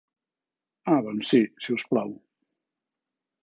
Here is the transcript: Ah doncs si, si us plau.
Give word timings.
Ah 0.93 0.97
doncs 1.07 1.29
si, 1.35 1.41
si 1.67 1.77
us 1.77 1.87
plau. 1.93 2.17